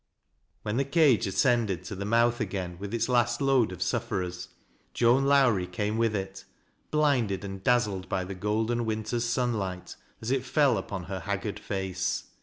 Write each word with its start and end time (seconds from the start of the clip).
When 0.63 0.77
the 0.77 0.83
cage 0.83 1.27
ascended 1.27 1.83
to 1.83 1.95
the 1.95 2.05
mouth 2.05 2.41
again 2.41 2.77
with 2.79 2.91
its 2.91 3.07
last 3.07 3.39
load 3.39 3.71
of 3.71 3.83
sufferers, 3.83 4.47
Joan 4.95 5.25
Lowrie 5.25 5.67
came 5.67 5.95
with 5.99 6.15
it, 6.15 6.43
blinded 6.89 7.43
and 7.45 7.63
dazzled 7.63 8.09
by 8.09 8.23
the 8.23 8.33
golden 8.33 8.83
winter's 8.85 9.25
sunlight 9.25 9.95
as 10.19 10.31
it 10.31 10.43
fell 10.43 10.79
upon 10.79 11.03
her 11.03 11.19
haggard 11.19 11.59
face. 11.59 12.31